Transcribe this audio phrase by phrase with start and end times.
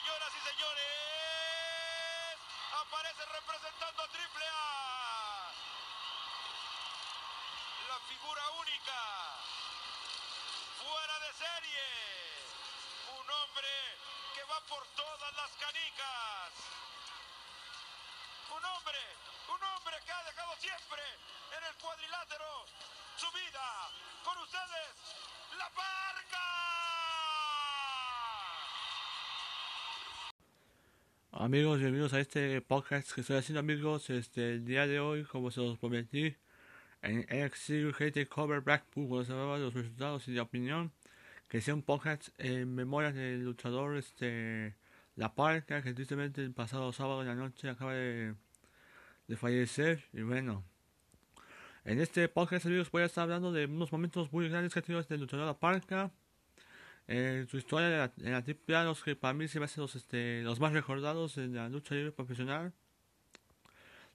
[0.00, 0.88] Señoras y señores,
[2.72, 5.52] aparece representando a Triple A.
[7.86, 9.00] La figura única,
[10.78, 11.84] fuera de serie.
[13.20, 13.98] Un hombre
[14.34, 16.52] que va por todas las canicas.
[18.56, 19.16] Un hombre,
[19.48, 21.02] un hombre que ha dejado siempre
[21.58, 22.64] en el cuadrilátero
[23.18, 23.90] su vida.
[24.24, 24.96] Con ustedes,
[25.58, 26.79] La Parca.
[31.32, 35.52] Amigos, bienvenidos a este podcast que estoy haciendo amigos este el día de hoy, como
[35.52, 36.36] se los prometí,
[37.02, 40.92] en NXT UK Cover Blackpool, cuando se hablaba de los resultados y de opinión,
[41.48, 44.74] que sea un podcast en memoria del luchador este
[45.14, 48.34] La Parca, que tristemente el pasado sábado en la noche acaba de,
[49.28, 50.64] de fallecer, y bueno,
[51.84, 54.82] en este podcast amigos voy a estar hablando de unos momentos muy grandes que ha
[54.82, 56.10] tenido este luchador La Parca,
[57.08, 59.96] en su historia de la, en la los que para mí se me hacen los,
[59.96, 62.72] este, los más recordados en la lucha libre profesional,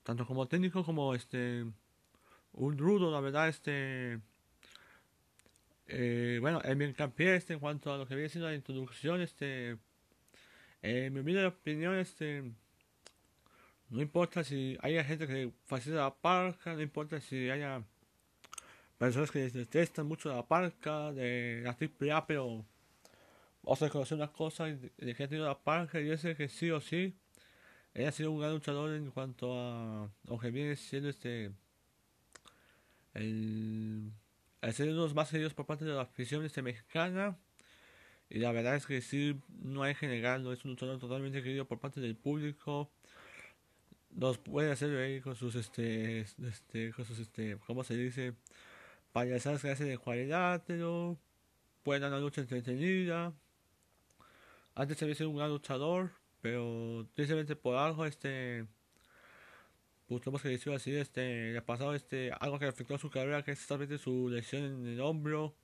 [0.03, 1.65] tanto como técnico como este
[2.53, 4.21] un rudo, la verdad, este
[5.87, 9.21] eh, bueno, en mi hincapié este, en cuanto a lo que viene siendo la introducción,
[9.21, 9.77] este
[10.81, 12.43] en mi opinión, este
[13.89, 17.83] no importa si haya gente que facilita la parca, no importa si haya
[18.97, 22.65] personas que detestan mucho la parca de la AAA, pero
[23.65, 26.69] vamos a reconocer una cosa de que ha tenido la parca y es que sí
[26.69, 27.15] o sí
[27.95, 31.51] ella ha sido un gran luchador en cuanto a lo que viene siendo este
[33.13, 34.11] el,
[34.61, 37.37] el ser uno de los más queridos por parte de la afición este, mexicana.
[38.29, 41.65] Y la verdad es que sí no hay que negarlo es un luchador totalmente querido
[41.65, 42.91] por parte del público.
[44.11, 48.33] Nos puede hacer reír con sus este este con sus este cómo se dice
[49.13, 51.17] payasadas que hace de cuadrilátero
[51.83, 53.33] puede dar una lucha entretenida
[54.75, 56.11] antes había sido un gran luchador,
[56.41, 58.67] pero tristemente por algo, este,
[60.07, 63.09] pues tenemos que decirlo así, este, le ha pasado este, algo que afectó a su
[63.09, 65.55] carrera, que es exactamente su lesión en el hombro,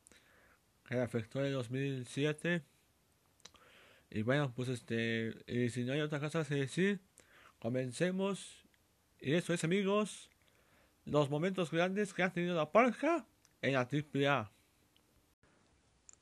[0.87, 2.63] que le afectó en el 2007.
[4.09, 7.01] Y bueno, pues este, y si no hay otra cosa que decir,
[7.59, 8.65] comencemos.
[9.19, 10.29] Y eso es, amigos,
[11.05, 13.25] los momentos grandes que ha tenido la parca
[13.61, 14.51] en la AAA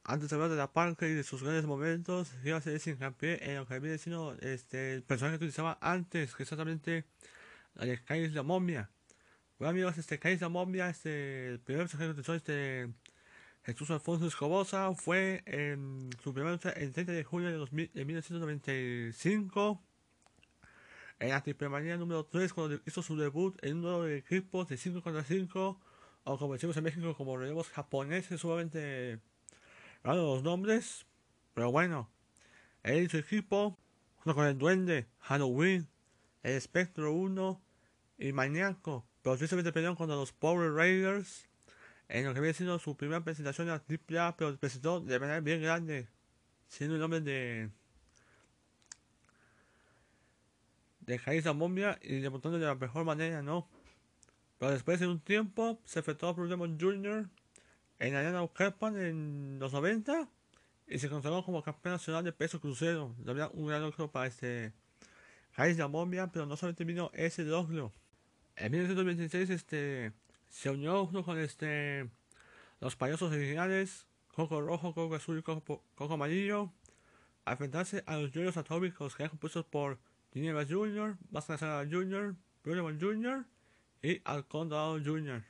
[0.09, 3.47] antes de hablar de la parca y de sus grandes momentos, quiero hacer ese hincapié
[3.47, 7.05] en lo que había sido este, el personaje que utilizaba antes, que exactamente
[7.75, 8.89] la de Kais la momia.
[9.59, 12.89] Bueno amigos, este Kais la momia, este, el primer personaje que utilizó este
[13.63, 18.05] Jesús Alfonso Escobosa fue en su primera lucha el 30 de junio de, 2000, de
[18.05, 19.83] 1995
[21.19, 24.75] en la triple manía número 3 cuando hizo su debut en un nuevo equipo de
[24.75, 25.79] 5 contra 5
[26.23, 29.19] o como decimos en México como relevos japoneses sumamente
[30.01, 31.05] Claro, los nombres,
[31.53, 32.09] pero bueno,
[32.83, 33.77] él y su equipo,
[34.15, 35.89] junto con el Duende, Halloween,
[36.43, 37.61] el Espectro 1
[38.17, 41.47] y Maniaco, pero tristemente pelearon contra los Power Raiders
[42.07, 43.83] en lo que había sido su primera presentación en la
[44.23, 46.07] AAA, pero presentó de manera bien grande,
[46.67, 47.69] siendo el nombre de
[51.01, 53.67] de Jaisa Momia y demostrando de la mejor manera, ¿no?
[54.59, 57.27] Pero después de un tiempo se efectuó por Demon Jr
[57.99, 60.27] en Arena Ucalpan en los 90
[60.87, 63.15] y se consagró como campeón nacional de peso crucero.
[63.27, 64.73] Había un gran logro para este
[65.53, 67.91] Jais la Momia, pero no solamente vino ese logro.
[68.55, 70.13] En 1926 este,
[70.49, 72.09] se unió junto con este,
[72.79, 76.71] los payasos originales, Coco Rojo, Coco Azul y Coco, Coco Amarillo,
[77.45, 79.99] a enfrentarse a los Juniors Atómicos que eran compuestos por
[80.33, 83.45] Ginebra Jr., Máscara Jr., Bruno Jr.
[84.01, 85.43] y Alcón Jr.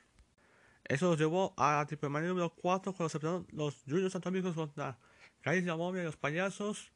[0.90, 3.20] Eso los llevó a la triple manía número 4 cuando se
[3.54, 4.98] los Juniors Atómicos contra
[5.40, 6.90] Caris la Momia y los payasos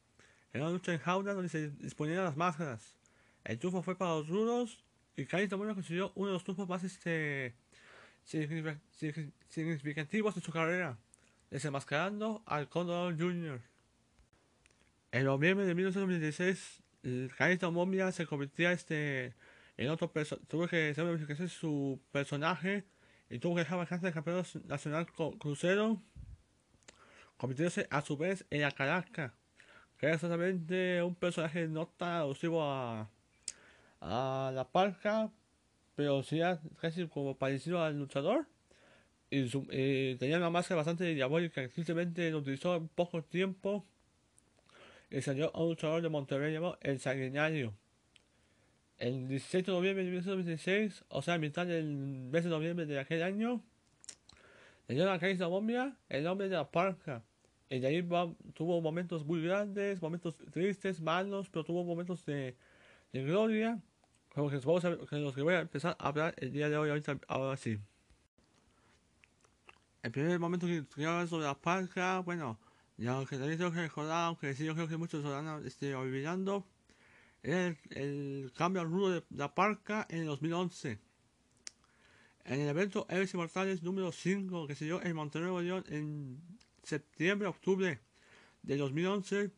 [0.51, 2.97] en una lucha en jaula donde se disponían las máscaras.
[3.45, 4.83] El triunfo fue para los rudos
[5.15, 7.55] y Caris la Momia consiguió uno de los triunfos más este,
[8.25, 10.97] significativos de su carrera,
[11.49, 13.61] desenmascarando al Condor Jr.
[15.13, 16.83] En noviembre de 1996,
[17.37, 19.35] Caris la Momia se convirtió este,
[19.77, 20.93] en otro personaje, tuvo que
[21.31, 22.83] hacer su personaje
[23.35, 26.01] y tuvo que dejar vacante el campeón nacional crucero,
[27.35, 29.33] convirtiéndose a su vez en la Caracas,
[29.97, 33.09] que era exactamente un personaje no tan alusivo a,
[33.99, 35.29] la parca,
[35.95, 36.39] pero sí
[36.79, 38.47] casi como parecido al luchador.
[39.29, 43.85] Y, tenía una máscara bastante diabólica que simplemente lo utilizó en poco tiempo
[45.09, 47.73] y salió a un luchador de Monterrey llamado El Sanguinario.
[48.97, 52.99] El 16 de noviembre de 1926, o sea, a mitad del mes de noviembre de
[52.99, 53.61] aquel año,
[54.87, 57.23] le dio la la momia el nombre de la parca.
[57.69, 62.55] Y de ahí va- tuvo momentos muy grandes, momentos tristes, malos, pero tuvo momentos de,
[63.11, 63.81] de gloria,
[64.33, 66.77] como que, vamos a que los que voy a empezar a hablar el día de
[66.77, 67.79] hoy, ahorita, ahora sí.
[70.03, 72.59] El primer momento que quiero hablar sobre la parca, bueno,
[72.97, 75.95] ya que también tengo que recordar, aunque sí yo creo que muchos lo van este,
[75.95, 76.65] olvidando,
[77.53, 80.99] el, el cambio al rudo de la parca en el 2011.
[82.45, 86.39] En el evento Héroes Inmortales número 5 que se dio en Monterrey, Nuevo León, en
[86.83, 87.99] septiembre, octubre
[88.61, 89.51] de 2011,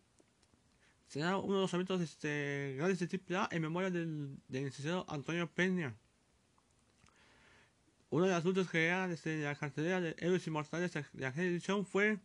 [1.07, 5.50] será uno de los eventos este, grandes de AAA en memoria del, del licenciado Antonio
[5.51, 5.95] Peña.
[8.10, 11.86] Una de las luchas que eran desde la cartelera de Héroes Inmortales de aquella edición
[11.86, 12.19] fue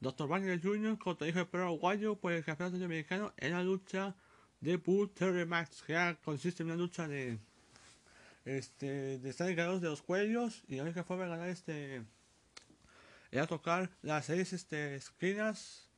[0.00, 0.28] Dr.
[0.28, 0.98] Wagner Jr.
[0.98, 4.14] contra hijo de Perro Aguayo por el campeonato americano en la lucha
[4.60, 7.38] de Bull Terry Max, que era- consiste en una lucha de
[8.44, 12.02] este de estar de los cuellos y la única forma de ganar este
[13.30, 15.88] era tocar las seis este, esquinas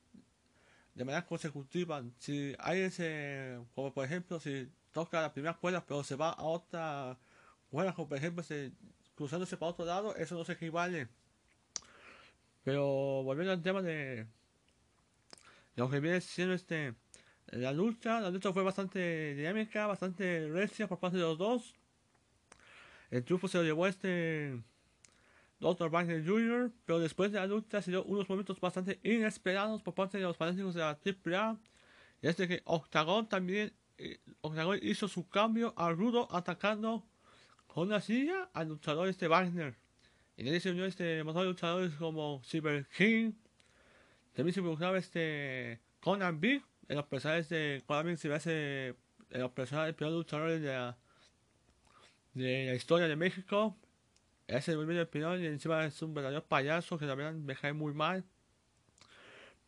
[0.94, 2.02] de manera consecutiva.
[2.18, 6.42] Si hay ese, como por ejemplo, si toca la primera cuerda pero se va a
[6.42, 7.18] otra
[7.70, 8.72] cuerda, como por ejemplo se,
[9.14, 11.08] cruzándose para otro lado, eso no se equivale.
[12.64, 14.26] Pero volviendo al tema de
[15.76, 16.94] lo que viene siendo este
[17.52, 21.74] la lucha, la lucha fue bastante dinámica, bastante recia por parte de los dos.
[23.10, 24.62] El triunfo se lo llevó este
[25.60, 25.90] Dr.
[25.90, 30.18] Wagner Jr., pero después de la lucha se dio unos momentos bastante inesperados por parte
[30.18, 31.58] de los fanáticos de la AAA.
[32.20, 37.06] Y es de que Octagon también, eh, Octagon hizo su cambio al rudo atacando
[37.66, 39.76] con la silla al luchador este Wagner.
[40.36, 43.32] Y ahí se unió este montón de luchadores como Cyber King.
[44.34, 48.88] También se involucraba este Conan Big en los personajes de Conan Big se ve ese
[49.30, 50.96] en los personajes peores luchadores de la,
[52.34, 53.76] de la historia de México.
[54.46, 57.92] Ese es el Pinón y encima es un verdadero payaso que también me cae muy
[57.92, 58.24] mal.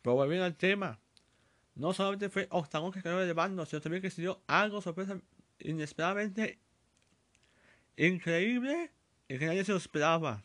[0.01, 0.99] Pero volviendo al tema,
[1.75, 5.21] no solamente fue Octagon que de bando, sino también que se dio algo sorpresa
[5.59, 6.59] inesperadamente
[7.97, 8.91] increíble
[9.27, 10.43] y que nadie se lo esperaba.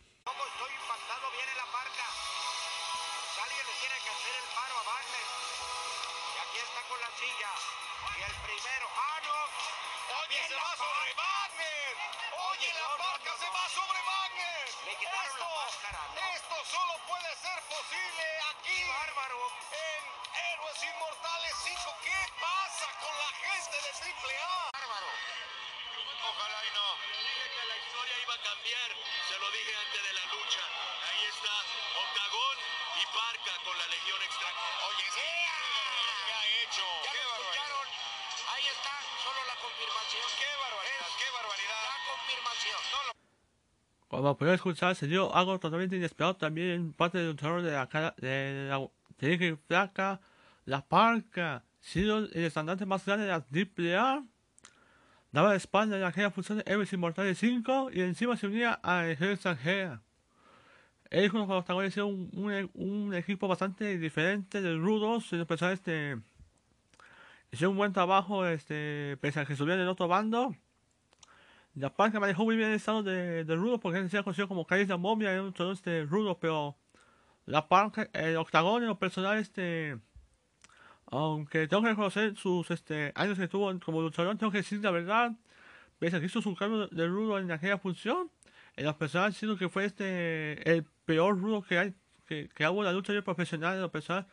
[44.37, 47.89] Como pudieron escuchar, se dio algo totalmente inesperado también en parte del luchador de la
[47.89, 48.87] cara de la
[49.19, 50.21] que flaca,
[50.67, 54.27] la parca, siendo el estandarte más grande de la AAA,
[55.33, 59.05] daba la espalda en aquella función de Héroes Inmortales 5 y encima se unía a
[59.05, 60.03] la extranjera.
[61.09, 65.37] Ellos con los hicieron un, un, un equipo bastante diferente de rudos, y
[65.73, 66.19] este
[67.51, 70.55] hicieron un buen trabajo, este, pese a que estuvieran en otro bando.
[71.77, 74.67] La parca manejó muy bien el estado de, de rudo porque se ha conocido como
[74.67, 76.75] Cáliz de Momia, era un luchador este, rudo, pero
[77.45, 79.99] la parca, el octagón en lo personal, este,
[81.07, 84.91] aunque tengo que reconocer sus este, años que tuvo como luchador, tengo que decir la
[84.91, 85.33] verdad,
[85.99, 88.31] pese a que hizo su cambio de, rudo en aquella función,
[88.77, 91.95] en lo personal siento que fue este el peor rudo que hay,
[92.27, 94.27] que, que hago en la lucha libre profesional, en lo personal,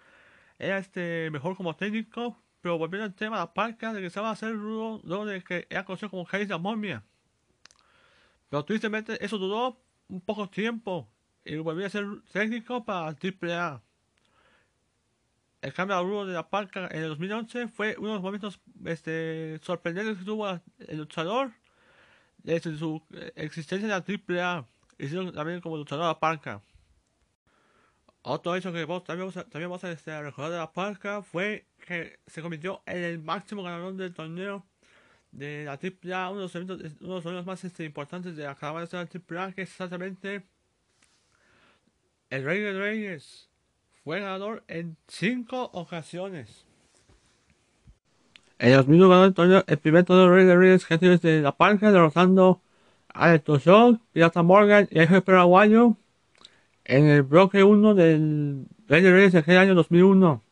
[0.60, 5.02] era este mejor como técnico, pero volviendo al tema, la parca regresaba a ser rudo
[5.04, 7.04] luego de que era conocido como Cáliz de Momia.
[8.50, 11.10] Pero tristemente eso duró un poco tiempo
[11.44, 13.82] y volví a ser técnico para AAA.
[15.62, 18.60] El cambio al rudo de la parca en el 2011 fue uno de los momentos
[18.86, 21.54] este, sorprendentes que tuvo el luchador
[22.38, 23.02] desde su
[23.36, 24.68] existencia en la AAA
[25.00, 26.62] siendo también como luchador de la parca.
[28.22, 31.68] Otro hecho que vos, también a, también vamos a este, recordar de la parca fue
[31.86, 34.66] que se convirtió en el máximo ganador del torneo
[35.34, 38.44] de la AAA, uno de los eventos, uno de los torneos más este, importantes de
[38.44, 40.44] la caravana de la AAA, que es exactamente
[42.30, 43.50] el Rey de Reyes.
[44.04, 46.66] Fue ganador en cinco ocasiones.
[48.60, 51.92] En 2001 ganó el, torneo, el primer torneo Rey de Reyes que desde la parca,
[51.92, 52.62] derrotando
[53.10, 55.98] a Shock, Pirata Morgan y el jefe paraguayo
[56.86, 60.44] en el bloque 1 del Rey de Reyes de aquel año 2001.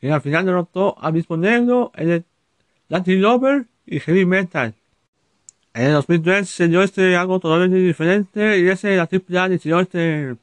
[0.00, 2.24] Y al final derrotó a Mismo Negro, el
[2.88, 4.74] Latin Lover y Heavy Metal.
[5.74, 10.36] En el 2003 se dio este algo totalmente diferente y ese la AAA decidió este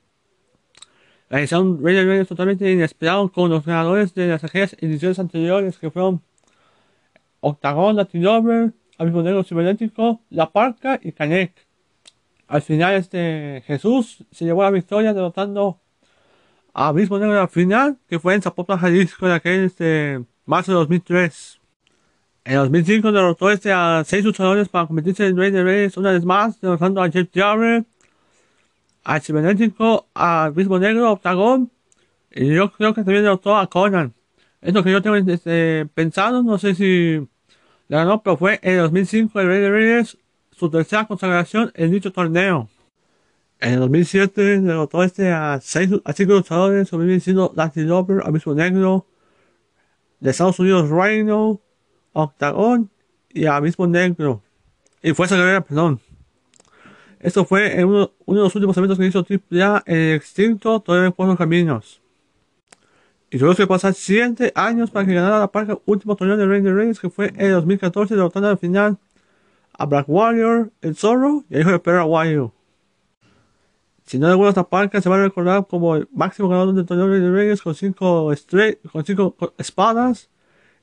[1.30, 6.22] realizaron un Reyes totalmente inesperado con los ganadores de las ediciones anteriores que fueron
[7.42, 11.54] Octagon, Latin Lover, Abismo Negro Cibernético, La Parca y Canek.
[12.48, 15.80] Al final, este Jesús se llevó la victoria derrotando
[16.74, 20.72] a Abismo Negro en la final, que fue en Zapopan, Jalisco, de aquel este, marzo
[20.72, 21.60] de 2003.
[22.46, 26.24] En 2005 derrotó este a seis luchadores para convertirse en Rey de Reyes una vez
[26.24, 27.88] más, derrotando a Jeff Jarrett,
[29.04, 31.72] al Cibernético, a Abismo Negro, a Octagon,
[32.32, 34.14] y yo creo que también derrotó a Conan.
[34.62, 37.28] Es lo que yo tengo este, pensado, no sé si
[37.88, 40.18] la ganó, pero fue en 2005 el Rey de Reyes
[40.52, 42.70] su tercera consagración en dicho torneo.
[43.60, 48.54] En el 2007 derrotó este a, seis, a cinco luchadores, sobreviven siendo Latin Lover, Abismo
[48.54, 49.08] Negro,
[50.20, 51.62] de Estados Unidos Rhino,
[52.16, 52.90] Octagon
[53.30, 54.42] y Abismo Negro.
[55.04, 56.00] Y Fuerza Guerrera, perdón.
[57.20, 61.12] Esto fue uno, uno, de los últimos eventos que hizo AAA en el extinto Todavía
[61.12, 62.02] Cuatro Caminos.
[63.30, 66.62] Y tuvo que pasar 7 años para que ganara la parca último torneo de Rey
[66.62, 68.98] de Reyes, que fue en 2014, derrotando al final
[69.78, 72.54] a Black Warrior, el Zorro y el hijo de Perra Aguayo.
[74.06, 77.08] Si no gusta esta parca, se va a recordar como el máximo ganador del torneo
[77.08, 78.32] de de Reyes con 5
[78.92, 80.30] con cinco espadas.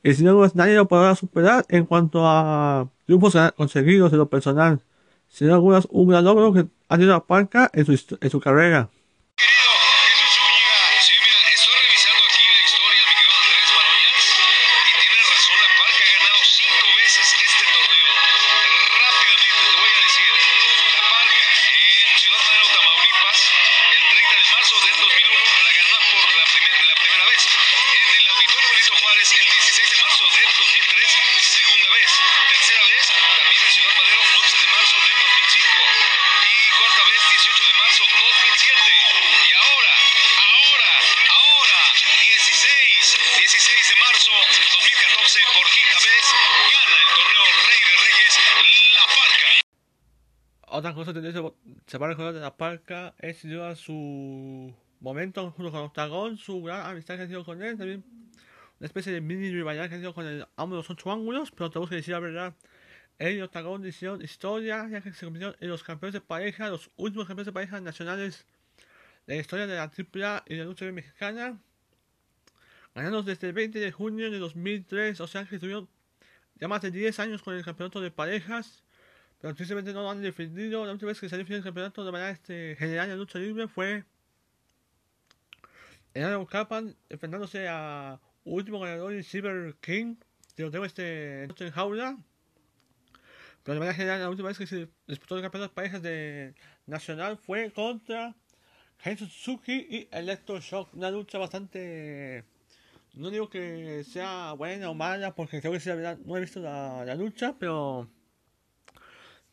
[0.02, 4.80] Y sin duda nadie lo podrá superar en cuanto a triunfos conseguidos en lo personal.
[5.28, 8.90] Sin duda un gran logro que ha tenido la en su, en su carrera.
[50.82, 51.32] Otra cosa que
[51.86, 53.38] se va a recordar de la parca es
[53.78, 58.04] su momento junto con Octagon, su gran amistad que ha sido con él, también
[58.80, 61.52] una especie de mini rivalidad que ha sido con el amo de los ocho ángulos,
[61.52, 62.54] pero tenemos que decir la verdad.
[63.20, 66.90] Él y Octagon hicieron historia, ya que se convirtieron en los campeones de pareja, los
[66.96, 68.44] últimos campeones de pareja nacionales
[69.28, 71.60] de la historia de la AAA y de la lucha mexicana,
[72.92, 75.88] ganando desde el 20 de junio de 2003, o sea que estuvieron
[76.56, 78.82] ya más de 10 años con el campeonato de parejas
[79.42, 80.86] pero tristemente no lo han defendido.
[80.86, 83.66] La última vez que se defendió el campeonato de manera este, general en lucha libre
[83.66, 84.04] fue
[86.14, 90.14] en Adam Capan enfrentándose a último ganador el Silver King.
[90.56, 92.16] De tengo este en jaula.
[93.64, 96.54] Pero de manera general, la última vez que se disputó el campeonato de parejas de
[96.86, 98.36] Nacional fue contra
[99.18, 100.94] Suzuki y Electroshock.
[100.94, 102.44] Una lucha bastante.
[103.14, 106.40] No digo que sea buena o mala, porque creo que sí, la verdad, no he
[106.40, 108.08] visto la lucha, pero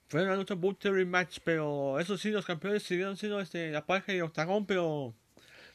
[0.10, 4.12] fue una lucha Buttery Match, pero eso sí, los campeones siguieron siendo este, la pareja
[4.13, 5.13] y Octagon, pero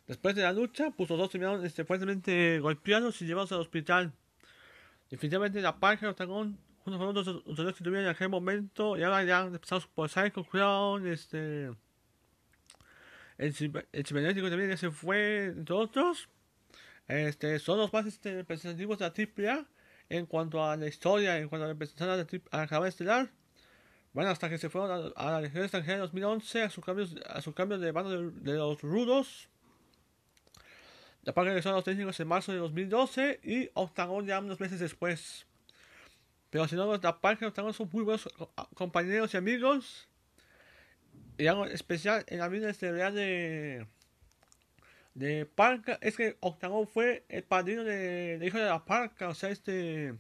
[0.09, 4.13] después de la lucha, pues los dos terminaron este, fuertemente golpeados y llevados al hospital.
[5.09, 9.05] Definitivamente la pareja y Octagon, junto con otros luchadores que tuvieron en aquel momento, y
[9.05, 11.67] ahora ya empezados por Psycho Crown, este,
[13.39, 16.29] el, el cibernético también ya se fue, entre otros.
[17.07, 19.67] Este, son los más este, representativos de la AAA
[20.09, 23.31] en cuanto a la historia, en cuanto a la representación de la, la estelar.
[24.15, 27.43] Bueno, hasta que se fueron a, la Legión extranjera en 2011 a su cambio, a
[27.43, 29.49] su cambio de bando de, los rudos.
[31.25, 35.47] Que regresó a los técnicos en marzo de 2012 y Octagon ya unos meses después.
[36.51, 38.29] Pero si no, la Parque y Octagon son muy buenos
[38.75, 40.09] compañeros y amigos.
[41.37, 43.87] Y algo especial en la vida de,
[45.15, 49.35] de Parca es que Octagon fue el padrino de, de hijo de la Parca, o
[49.35, 50.15] sea, este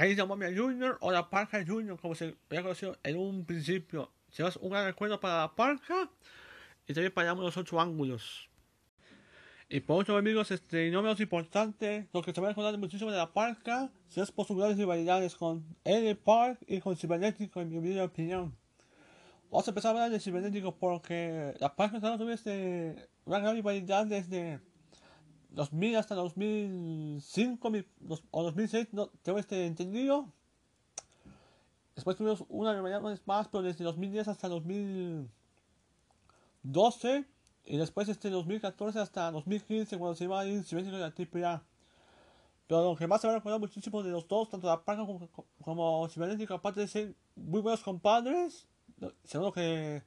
[0.00, 4.12] Ahí se Momia Junior o la Parca Junior, como se había conocido en un principio.
[4.30, 6.08] Se hace un gran recuerdo para la Parca
[6.86, 8.48] y también para los ocho ángulos.
[9.68, 13.10] Y por otro, amigos, este, no menos importante, lo que se va a recordar muchísimo
[13.10, 17.78] de la Parca, son las posibilidades rivalidades con Eddie Park y con Cibernético, en mi
[17.78, 18.56] humilde opinión.
[19.50, 24.06] Vamos a empezar a hablar de Cibernético porque la Parca tuvo este, una gran rivalidad
[24.06, 24.60] desde
[25.50, 27.72] 2000 hasta 2005
[28.30, 30.32] o 2006, no tengo este entendido.
[31.94, 37.26] Después tuvimos una rivalidad más, pero desde 2010 hasta 2012.
[37.64, 41.62] Y después este 2014 hasta 2015 cuando se iba a ir de la AAA.
[42.66, 45.04] Pero lo que más se va a recordar muchísimo de los dos, tanto la Parca
[45.04, 45.28] como,
[45.62, 48.66] como Cibernético, aparte de ser muy buenos compadres,
[49.24, 50.02] según lo que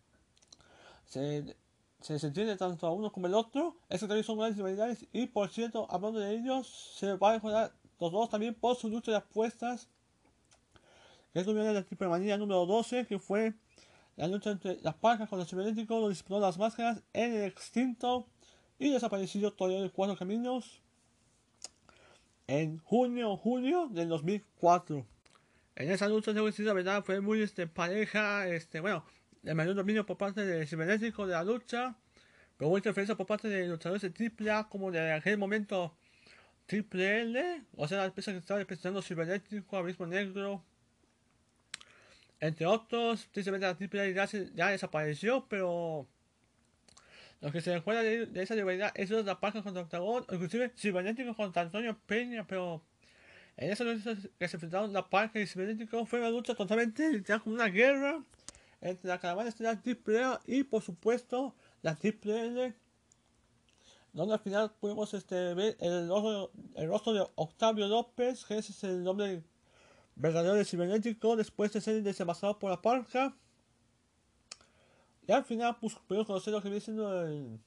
[1.06, 1.56] se
[2.02, 3.76] se, se entiende tanto a uno como el otro.
[3.90, 5.06] Estos también son grandes rivalidades.
[5.14, 6.68] Y por cierto, hablando de ellos,
[6.98, 9.88] se va a mejorar los dos también por su lucha de apuestas.
[11.34, 13.54] Que es de la manía número 12, que fue
[14.18, 18.28] la lucha entre las parcas con el cibernético, donde disputó las máscaras en el extinto
[18.78, 20.82] y desaparecido Toreador de Cuatro Caminos
[22.48, 25.06] en junio, julio del 2004.
[25.76, 29.06] En esa lucha, decir la verdad, fue muy este, pareja, este, bueno,
[29.44, 31.96] el mayor dominio por parte del cibernético de la lucha,
[32.58, 35.96] pero hubo interferencia por parte de luchadores de AAA como de aquel momento
[36.68, 40.64] Triple L, o sea, la empresa que estaba representando cibernético, Abismo Negro,
[42.40, 46.08] entre otros, tristemente la Triple ya, desapareció, pero
[47.40, 51.64] lo que se recuerda de, esa rivalidad es la paja contra Octagon, inclusive Cibernético contra
[51.64, 52.84] Antonio Peña, pero
[53.58, 57.42] en esa lucha que se enfrentaron la paja y Cibernético fue una lucha totalmente literal
[57.42, 58.24] como una guerra
[58.82, 62.76] entre la caravana estelar Triple y por supuesto la Triple L
[64.14, 69.04] donde al final pudimos este, ver el rostro, de Octavio López, que ese es el
[69.04, 69.44] nombre
[70.16, 73.36] verdadero de Cibernético, después de ser desembarazado por la parca.
[75.28, 77.60] Y al final, pues pudimos conocer lo que viene siendo el,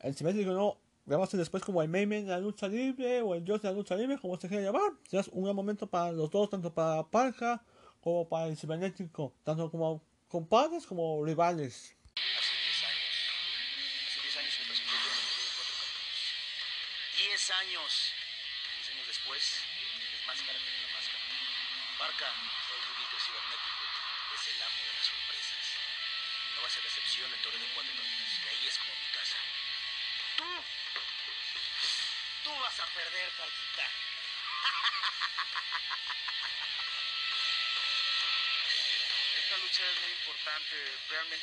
[0.00, 0.78] el Cibernético, ¿no?
[1.04, 3.96] Veamos después como el meme de la lucha libre o el dios de la lucha
[3.96, 4.92] libre, como se quiera llamar.
[5.10, 7.62] Es un gran momento para los dos, tanto para la parca
[8.00, 11.94] como para el cibernético, tanto como compadres como rivales.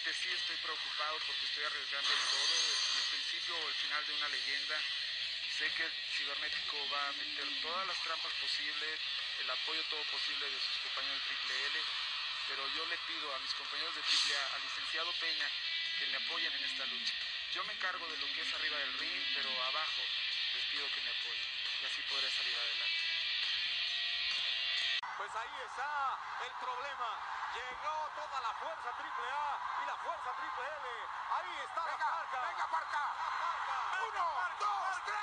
[0.06, 2.54] Sí estoy preocupado porque estoy arriesgando el todo.
[2.54, 4.78] El principio o el final de una leyenda.
[5.58, 9.00] Sé que el cibernético va a meter todas las trampas posibles,
[9.42, 11.80] el apoyo todo posible de sus compañeros de Triple L.
[12.50, 15.50] Pero yo le pido a mis compañeros de Triple A, al licenciado Peña,
[15.98, 17.14] que me apoyen en esta lucha.
[17.56, 20.02] Yo me encargo de lo que es arriba del ring, pero abajo
[20.54, 21.50] les pido que me apoyen.
[21.82, 23.05] Y así podré salir adelante.
[25.26, 25.90] Pues ahí está
[26.46, 27.10] el problema.
[27.58, 30.88] Llegó toda la fuerza triple A y la fuerza triple L.
[31.34, 32.42] Ahí está la parca.
[32.46, 33.04] Venga, parca.
[34.06, 34.26] Uno,
[34.60, 35.18] dos, tres.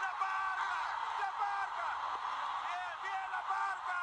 [0.00, 0.72] La parca.
[1.20, 1.88] La parca.
[2.64, 4.00] Bien, bien la parca.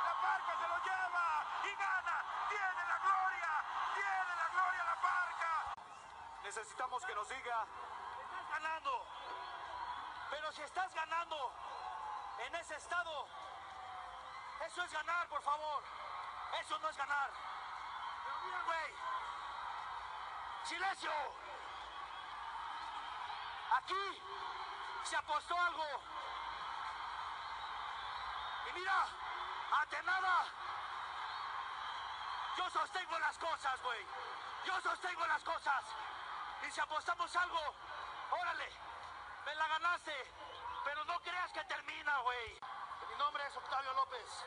[0.00, 2.24] La parca se lo lleva y gana.
[2.48, 3.52] Tiene la gloria.
[3.92, 5.52] Tiene la gloria la parca.
[6.42, 7.66] Necesitamos que nos diga.
[8.16, 9.06] Estás ganando.
[10.30, 11.52] Pero si estás ganando
[12.38, 13.28] en ese estado,
[14.72, 15.82] eso es ganar, por favor.
[16.58, 17.30] Eso no es ganar.
[18.64, 18.94] Güey.
[20.64, 21.12] Silencio.
[23.76, 24.22] Aquí
[25.04, 25.84] se apostó algo.
[28.64, 29.06] Y mira,
[29.78, 30.44] ante nada,
[32.56, 34.06] yo sostengo las cosas, güey.
[34.64, 35.84] Yo sostengo las cosas.
[36.66, 37.74] Y si apostamos algo,
[38.30, 38.72] órale,
[39.44, 40.34] me la ganaste.
[40.82, 42.71] Pero no creas que termina, güey.
[43.12, 44.44] Mi nombre es Octavio López,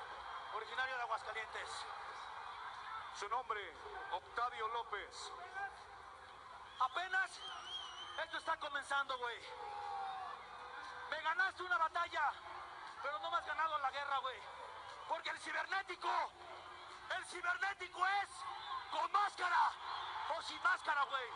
[0.56, 1.70] originario de Aguascalientes.
[3.14, 3.62] Su nombre,
[4.12, 5.32] Octavio López.
[6.80, 7.42] Apenas
[8.24, 9.40] esto está comenzando, güey.
[11.12, 12.34] Me ganaste una batalla,
[13.04, 14.42] pero no me has ganado la guerra, güey.
[15.10, 16.32] Porque el cibernético,
[17.18, 18.30] el cibernético es
[18.90, 19.72] con máscara
[20.36, 21.30] o sin máscara, güey.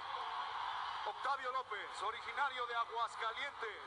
[1.05, 3.83] Octavio López, originario de Aguascalientes,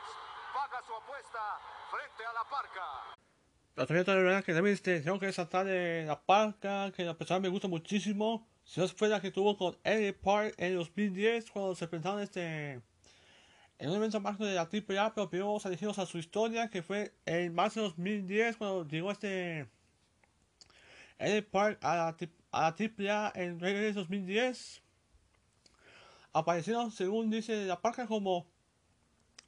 [0.54, 1.58] paga su apuesta
[1.90, 3.21] frente a la parca.
[3.74, 7.16] La también la verdad que también este, tengo que resaltar de la parca, que la
[7.16, 8.46] persona me gusta muchísimo.
[8.64, 12.82] Si no fue la que tuvo con Eddie Park en 2010, cuando se presentaron este,
[13.78, 16.68] en un evento máximo de la AAA, pero primero vamos a dirigirnos a su historia,
[16.68, 19.66] que fue en marzo de 2010, cuando llegó este
[21.18, 22.16] Eddie Park a la,
[22.50, 24.82] a la AAA en regreso 2010.
[26.34, 28.51] Aparecieron, según dice la parca, como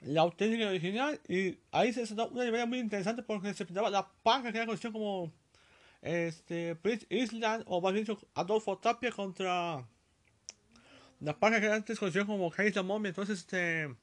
[0.04, 1.20] la auténtica original.
[1.28, 4.66] Y ahí se desató una idea muy interesante porque se presentaba la parca que era
[4.66, 5.32] conocida como
[6.02, 9.86] este, Prince Island, o más bien Adolfo Tapia contra
[11.20, 13.08] la parca que antes conocida como la Momia.
[13.08, 13.94] Entonces, este,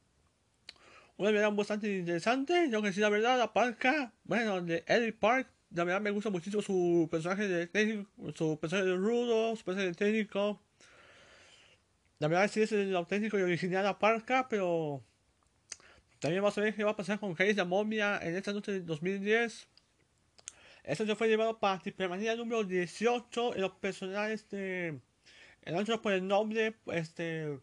[1.18, 2.70] una idea bastante interesante.
[2.70, 6.30] Yo que decir la verdad, la parca, bueno, de Eddie Park, la verdad me gusta
[6.30, 10.62] muchísimo su personaje de técnico, su personaje de rudo, su personaje de técnico.
[12.20, 15.04] La verdad sí es el auténtico y original la parca, pero
[16.22, 18.72] también vamos a ver qué va a pasar con Hayes la momia en esta noche
[18.72, 19.68] de 2010.
[20.84, 22.08] Esto se fue llevado para Triple
[22.38, 25.00] número 18 en los personajes de
[25.64, 27.60] el otro por el nombre, este,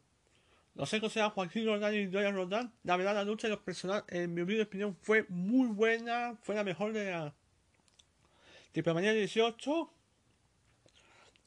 [0.75, 2.73] no sé cómo sea Joaquín Rodán y Doya Rodán.
[2.85, 6.37] La verdad, la lucha de los personajes, en mi humilde opinión, fue muy buena.
[6.43, 7.35] Fue la mejor de la
[8.95, 9.91] Manía 18.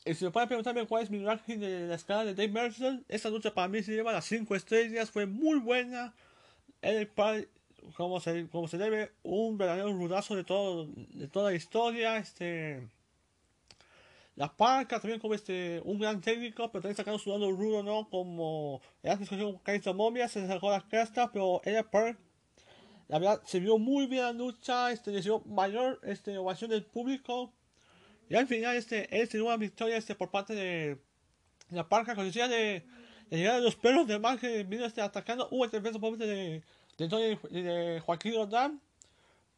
[0.04, 3.04] Y si me pueden preguntarme cuál es mi ranking de la escala de Dave Mercer,
[3.08, 5.10] esta lucha para mí se lleva las 5 estrellas.
[5.12, 6.14] Fue muy buena.
[6.82, 7.12] El
[7.96, 12.18] como se, como se debe, un verdadero rudazo de, todo, de toda la historia.
[12.18, 12.88] Este
[14.36, 18.10] la Parca también como este, un gran técnico, pero también sacando su lado rudo, ¿no?
[18.10, 22.18] Como el antes cogió un Momia, se sacó la cresta, pero ella Park,
[23.08, 27.54] la verdad, se vio muy bien la lucha, este, dio mayor este, ovación del público.
[28.30, 30.98] Y al final, este, él tuvo una victoria este, por parte de
[31.70, 32.84] la Parca, con de,
[33.32, 35.48] de llegar a los perros de que vino este, atacando.
[35.52, 36.62] Hubo intervención por parte de,
[36.98, 37.08] de,
[37.50, 38.82] de, de Joaquín Rodán.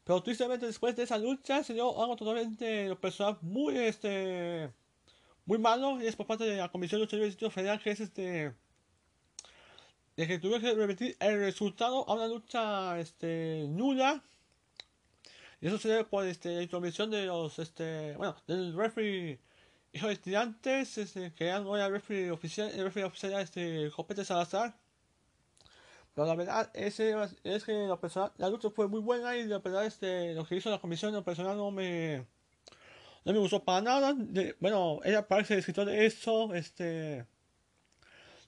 [0.06, 4.70] Pero tristemente después de esa lucha se dio algo totalmente personal muy este
[5.46, 8.54] muy malo y es por parte de la Comisión de Lucha Federal que es este
[10.18, 14.22] de que tuvo que repetir el resultado a una lucha este nula
[15.62, 19.40] y eso se debe por este, la intromisión de los este bueno del referee
[19.94, 24.26] hijo de estudiantes este, que eran hoy el referee oficial el referee oficial este Copete
[24.26, 24.76] Salazar
[26.16, 29.60] pero la verdad es, es que la, persona, la lucha fue muy buena y la
[29.60, 32.26] verdad este, lo que hizo la comisión de personal no me,
[33.26, 34.16] no me gustó para nada.
[34.60, 37.26] bueno, ella parece escritor de eso, este,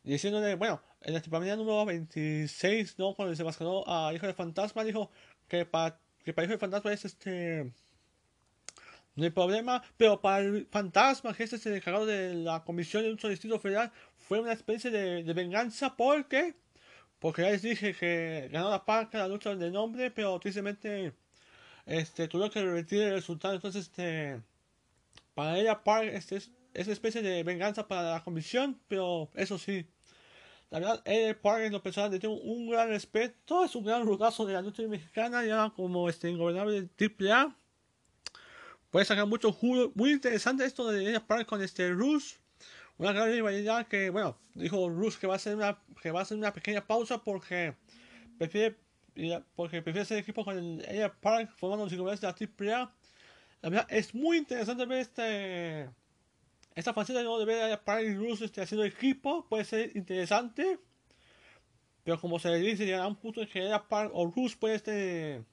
[0.03, 3.15] diciéndole, bueno, en la temporada número 26, ¿no?
[3.15, 5.09] Cuando se mascaró a Hijo de Fantasma, dijo
[5.47, 7.73] que para, que para Hijo de Fantasma es este,
[9.15, 13.11] no hay problema, pero para el fantasma, que es el encargado de la comisión de
[13.11, 16.55] un distrito federal, fue una especie de, de venganza porque
[17.19, 21.13] porque ya les dije que ganó la parca la lucha de nombre, pero tristemente
[21.85, 23.55] este, tuvo que revertir el resultado.
[23.55, 24.41] Entonces, este,
[25.33, 29.87] para ella, Park este, es, es especie de venganza para la comisión, pero eso sí.
[30.69, 34.05] La verdad, el Park en lo personal le tengo un gran respeto, es un gran
[34.05, 37.55] rugazo de la lucha mexicana, ya como este ingobernable de AAA.
[38.91, 42.35] Puede sacar mucho jugo, muy interesante esto de ella Park con este Rush
[42.97, 46.25] una gran rivalidad que, bueno, dijo Rus que va a ser una, que va a
[46.25, 47.75] ser una pequeña pausa porque
[48.37, 48.77] prefiere,
[49.55, 52.35] porque prefiere ser equipo con el Park formando los de la
[52.73, 52.93] AAA.
[53.61, 55.89] La verdad es muy interesante ver este
[56.75, 57.39] esta faceta ¿no?
[57.39, 60.79] de ver a Park y Rus este, haciendo equipo, puede ser interesante.
[62.03, 65.43] Pero como se le dice, llegará un punto en que Park o Rus puede este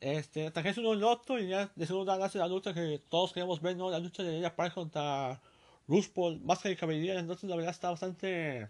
[0.00, 3.60] este, atacarse uno el otro y ya de seguro darse la lucha que todos queremos
[3.60, 3.90] ver, ¿no?
[3.90, 5.40] La lucha de ella Park contra
[5.86, 8.68] Rush por más que caballería, entonces la verdad está bastante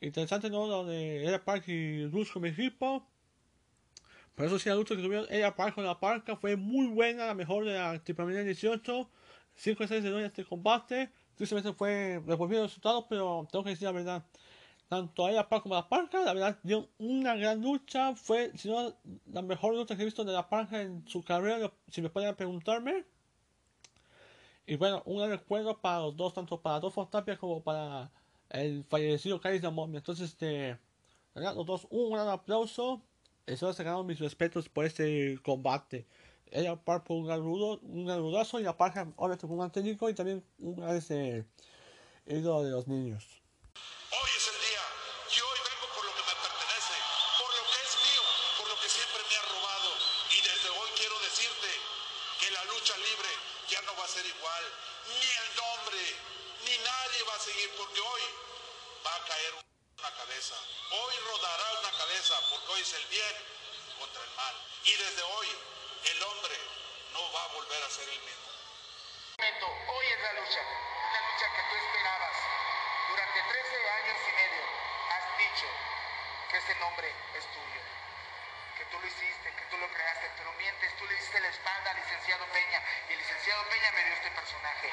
[0.00, 0.66] interesante, ¿no?
[0.66, 3.06] Lo de Ella Park y Rush como equipo.
[4.34, 7.26] Por eso sí, la lucha que tuvieron Ella Park con la Parca fue muy buena,
[7.26, 9.08] la mejor de la Triple 18.
[9.56, 11.10] 5 6 de 2 en este combate.
[11.34, 14.24] Tristemente fue devolvido el resultado, pero tengo que decir la verdad.
[14.88, 18.14] Tanto Ella Park como la Parca, la verdad, dio una gran lucha.
[18.14, 18.94] Fue, si no,
[19.32, 22.34] la mejor lucha que he visto de la Parca en su carrera, si me pueden
[22.36, 23.04] preguntarme.
[24.66, 28.10] Y bueno, un gran recuerdo para los dos, tanto para Adolfo Tapia como para
[28.50, 29.68] el fallecido Cádiz de.
[29.98, 30.78] Entonces, este,
[31.34, 33.02] los dos, un gran aplauso.
[33.46, 36.06] Eso se ganaron mis respetos por este combate.
[36.50, 39.72] Ella par por un gran rudo, un gran rudazo y la pareja obviamente un gran
[39.72, 41.44] técnico y también un gran este,
[42.24, 43.45] de los niños.
[83.56, 84.90] Alfredo Peña me dio este personaje,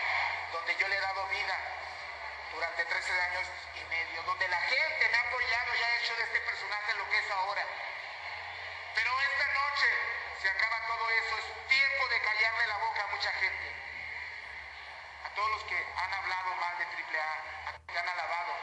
[0.53, 1.57] donde yo le he dado vida
[2.53, 6.23] durante 13 años y medio, donde la gente me ha apoyado y ha hecho de
[6.23, 7.65] este personaje lo que es ahora.
[8.95, 9.87] Pero esta noche
[10.41, 13.67] se acaba todo eso, es tiempo de callarle la boca a mucha gente,
[15.25, 18.53] a todos los que han hablado mal de AAA, a los que han alabado,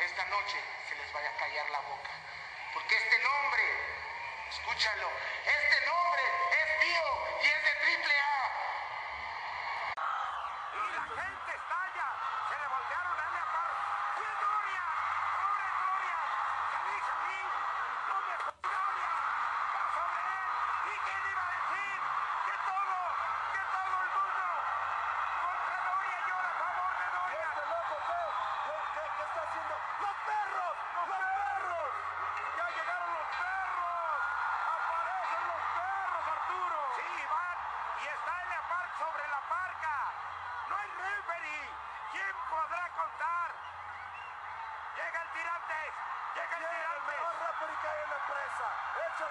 [0.00, 2.10] esta noche se les vaya a callar la boca,
[2.74, 3.64] porque este nombre,
[4.50, 5.10] escúchalo,
[5.46, 6.22] este nombre
[6.60, 7.04] es mío
[7.40, 8.15] y es de AAA.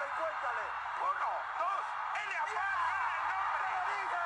[0.05, 0.65] y cuéntale.
[1.01, 3.65] Uno, dos, L Park gana el nombre.
[3.65, 4.21] Te lo dije,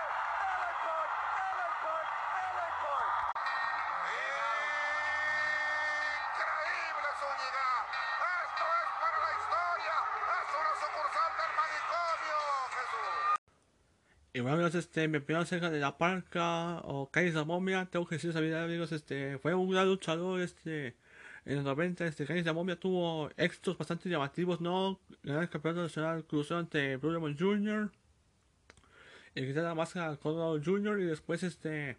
[0.59, 3.15] L Park, L Park, L Park.
[6.19, 7.69] Increíble, Zúñiga.
[8.43, 9.95] Esto es para la historia.
[10.35, 12.39] Es una sucursal del manicomio,
[12.75, 13.39] Jesús.
[14.33, 18.15] Y bueno amigos, este, mi opinión acerca de la parca o Calle Momia, tengo que
[18.15, 20.95] decir vida amigos, este, fue un gran luchador, este,
[21.45, 26.25] en los 90, este, Calle Momia tuvo éxitos bastante llamativos, no Ganar el campeonato nacional
[26.25, 27.91] cruzó ante Demon Jr.
[29.35, 30.99] Y quitar la máscara Colorado Jr.
[31.01, 31.97] y después, este,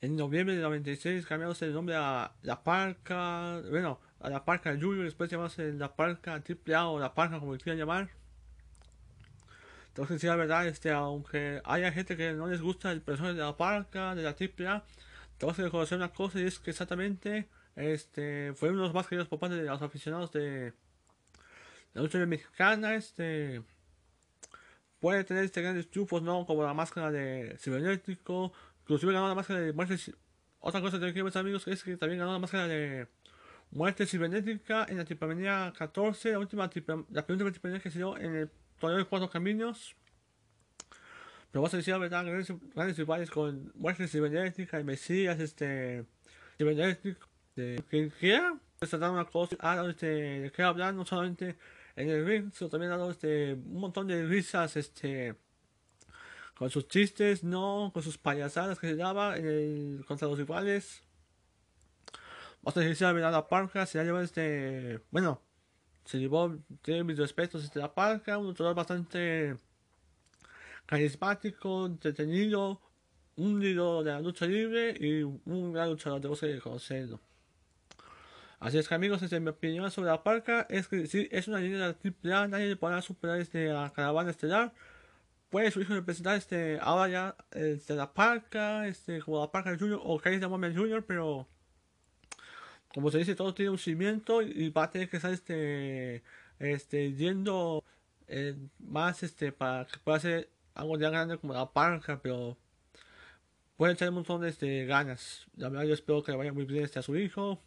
[0.00, 5.04] en noviembre de 96 cambiamos el nombre a La Parca, bueno, a La Parca Junior,
[5.04, 8.10] después llamamos La Parca AAA o La Parca como quieran llamar.
[9.86, 13.42] Entonces, sí, la verdad, este, aunque haya gente que no les gusta el personaje de
[13.42, 14.82] la parca, de la AAA,
[15.38, 19.06] tengo que reconocer una cosa y es que exactamente este, fue uno de los más
[19.06, 20.72] queridos por parte de los aficionados de
[21.94, 22.94] la lucha mexicana.
[22.94, 23.62] Este,
[25.00, 26.46] puede tener este grandes chufos, ¿no?
[26.46, 28.52] Como la máscara de cibernético,
[28.82, 29.96] inclusive ganó la máscara de muerte.
[30.60, 33.08] Otra cosa que quiero amigos, es que también ganó la máscara de
[33.72, 36.70] muerte cibernética en la Triplemanía 14, la última
[37.10, 38.50] la Triplemanía que se dio en el
[38.82, 39.94] todavía hay cuatro caminos.
[41.50, 46.04] Pero vas a decir verdad, grandes, grandes con muertes cibernética y Mesías, este.
[46.58, 48.58] cibernético, de quien quiera.
[48.80, 51.56] dando una cosa, dado este, de qué hablar, no solamente
[51.96, 55.34] en el ring, sino también ha dado este, un montón de risas, este.
[56.54, 61.02] con sus chistes, no, con sus payasadas que se daba en el, contra los rivales.
[62.62, 65.00] Vas a decir la parca se ha este.
[65.10, 65.42] bueno,
[66.04, 69.56] se llevó, tiene mis respetos desde la parca, un luchador bastante
[70.86, 72.80] carismático, entretenido,
[73.36, 77.20] un ídolo de la lucha libre y un gran luchador, debo de conocerlo.
[78.62, 81.58] Así es que amigos, desde mi opinión sobre la parca es que si es una
[81.58, 84.72] línea de la AAA, nadie podrá superar este, la caravana estelar.
[85.50, 90.00] Puede su hijo representar este, ahora ya este, la parca, este, como la parca Junior
[90.04, 91.48] o Kaiser de Junior, pero
[92.94, 96.22] como se dice, todo tiene un cimiento y va a tener que estar este,
[96.60, 97.84] este, yendo
[98.28, 102.56] eh, más este, para que pueda ser algo ya grande como la parca, pero
[103.76, 105.48] puede echar un montón de este, ganas.
[105.56, 107.60] La verdad, yo espero que le vaya muy bien este, a su hijo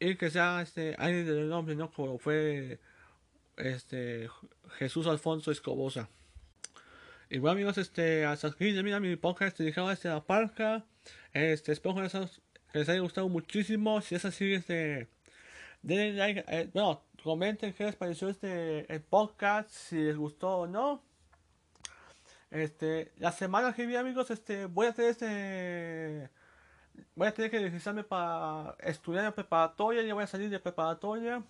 [0.00, 1.90] y que sea este, alguien del nombre, ¿no?
[1.92, 2.80] Como fue
[3.58, 4.28] este,
[4.78, 6.08] Jesús Alfonso Escobosa.
[7.28, 10.84] Y bueno amigos, este, hasta aquí mira mi podcast dedicado este, a la parca.
[11.32, 14.00] Este, espero que les que les haya gustado muchísimo.
[14.00, 15.08] Si es así, este,
[15.82, 16.44] denle like.
[16.48, 21.02] Eh, bueno, comenten qué les pareció este el podcast, si les gustó o no.
[22.50, 26.30] Este, la semana que viene, amigos, este, voy a tener este,
[27.14, 30.02] voy a tener que registrarme para estudiar en preparatoria.
[30.02, 31.42] Ya voy a salir de preparatoria.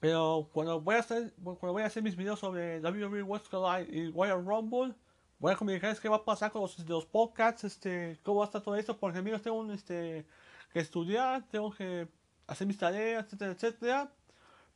[0.00, 4.10] Pero cuando voy a hacer, cuando voy a hacer mis videos sobre WWE Collide y
[4.10, 4.94] Royal Rumble
[5.40, 8.62] voy a comunicarles qué va a pasar con los, podcasts, este, cómo va a estar
[8.62, 10.26] todo esto, porque amigos tengo un, este,
[10.72, 12.08] que estudiar, tengo que
[12.46, 14.12] hacer mis tareas, etcétera, etcétera.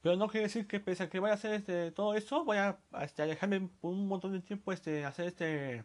[0.03, 2.59] Pero no quiere decir que pese a que vaya a hacer este, todo eso, voy
[2.59, 5.85] a este, alejarme por un montón de tiempo este, hacer este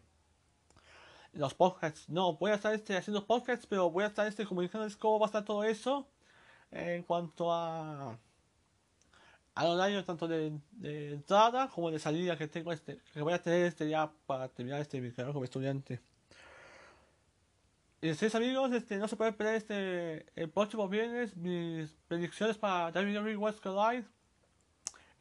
[1.34, 2.10] los podcasts.
[2.10, 5.26] No, voy a estar este, haciendo podcasts, pero voy a estar este, comunicándoles cómo va
[5.26, 6.08] a estar todo eso
[6.72, 8.18] en cuanto a
[9.60, 13.42] a los años tanto de, entrada como de salida que tengo este que voy a
[13.42, 16.00] tener este ya para terminar este mi carrera como estudiante
[18.02, 22.90] y ustedes amigos este no se puede perder este el próximo viernes mis predicciones para
[22.98, 24.06] WWE West Collide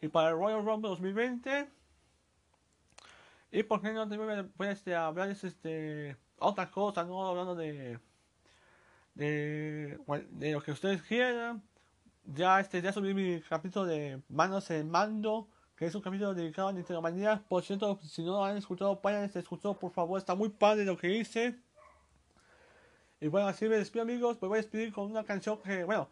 [0.00, 1.68] y para el Royal Rumble 2020
[3.50, 7.98] y por qué no también voy a este, hablar este otra cosa no hablando de
[9.14, 9.98] de,
[10.30, 11.62] de lo que ustedes quieran
[12.34, 16.68] ya este ya subí mi capítulo de Manos en Mando, que es un capítulo dedicado
[16.68, 17.42] a Nintendo Manía.
[17.48, 20.50] Por cierto, si no lo han escuchado, vayan a este escuchado, por favor, está muy
[20.50, 21.58] padre lo que hice.
[23.20, 26.08] Y bueno, así me despido amigos, me voy a despedir con una canción que, bueno,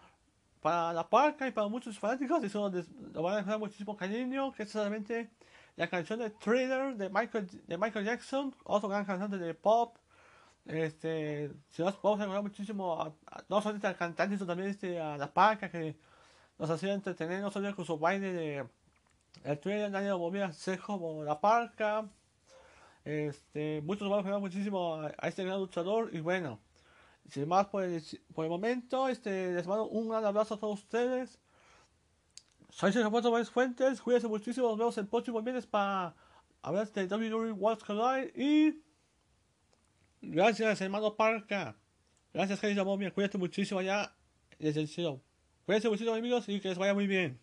[0.60, 2.72] para la parca y para muchos fanáticos, eso
[3.12, 5.30] lo van a dejar muchísimo cariño, que es solamente
[5.76, 9.96] la canción de Thriller de Michael, de Michael Jackson, otro gran cantante de pop.
[10.64, 13.14] Este, si nos a recordar muchísimo, a,
[13.48, 15.96] no solamente al cantante, sino también este, a la parca que
[16.58, 18.66] nos hacía entretener, no solo con su baile de
[19.44, 22.08] el trailer, nadie lo movía ser como la parca.
[23.04, 26.58] Este, muchos van a muchísimo a, este gran luchador y bueno,
[27.30, 28.02] sin más por el,
[28.34, 31.38] por el momento, este, les mando un gran abrazo a todos ustedes.
[32.76, 36.14] Soy Sergio Fuentes Fuentes, cuídense muchísimo, nos vemos el próximo viernes para
[36.60, 38.82] hablar de WWE World Collide y
[40.20, 41.74] Gracias, hermano Parca.
[42.34, 43.10] Gracias, querida momia.
[43.10, 44.14] Cuídate muchísimo allá
[44.58, 45.22] desde el cielo.
[45.64, 47.40] Cuídense muchísimo, amigos, y que les vaya muy bien.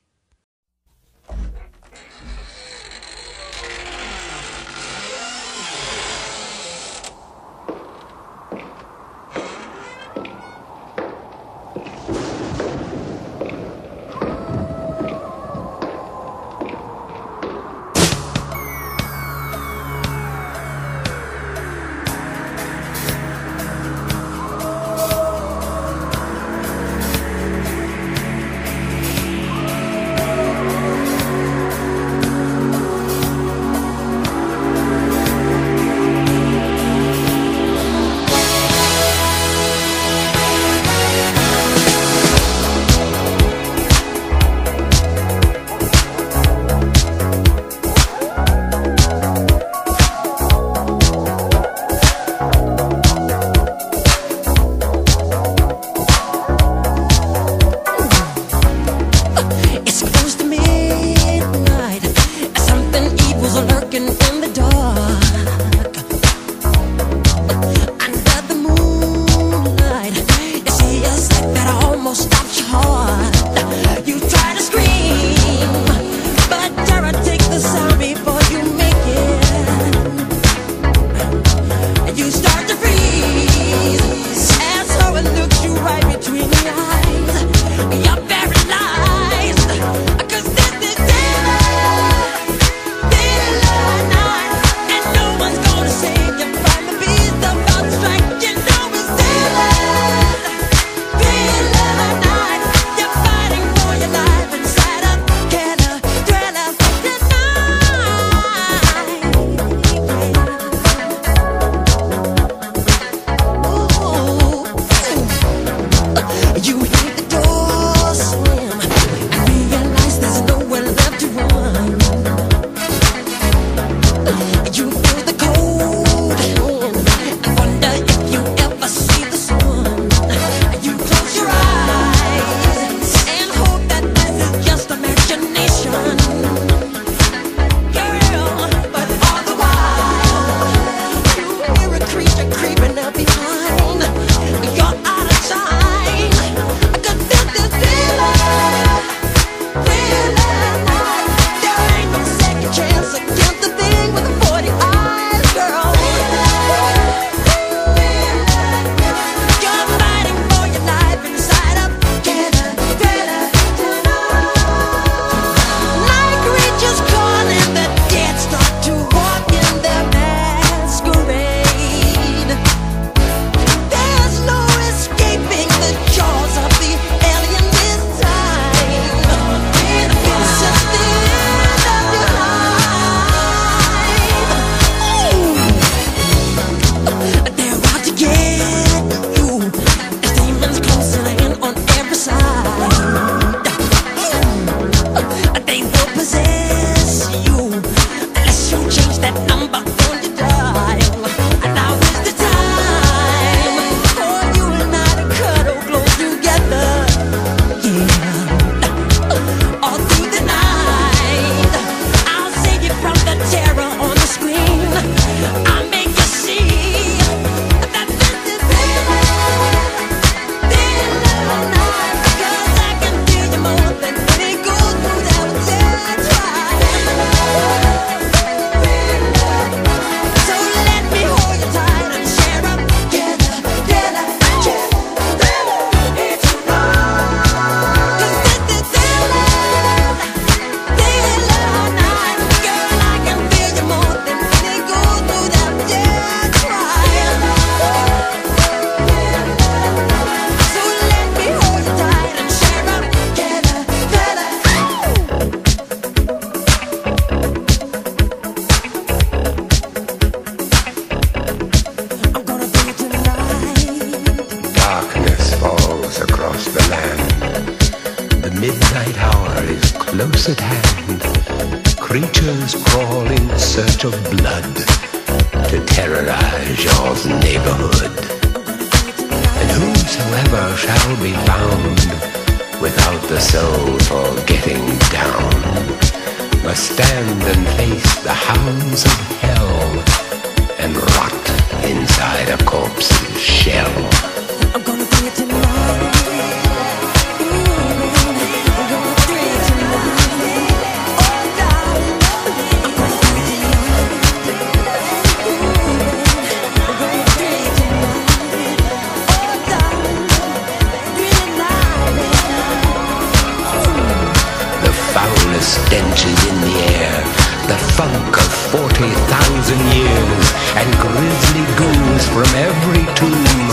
[322.34, 323.70] From every tomb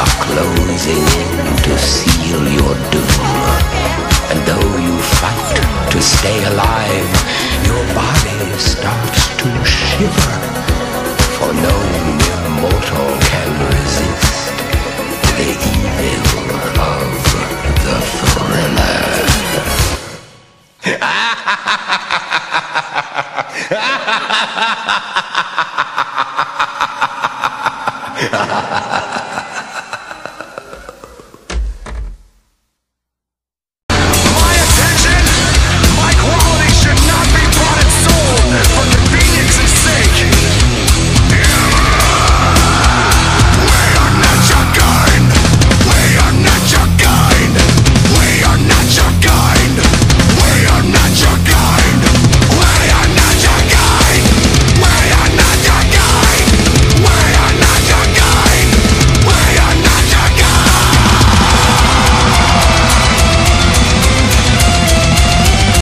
[0.00, 3.20] are closing in to seal your doom.
[4.32, 5.56] And though you fight
[5.92, 7.10] to stay alive,
[7.68, 10.36] your body starts to shiver,
[11.36, 11.76] for no
[12.16, 14.56] mere mortal can resist
[15.36, 16.48] the evil
[16.80, 17.12] of
[17.84, 19.04] the thriller.
[20.84, 21.56] ha ha
[24.86, 25.31] ha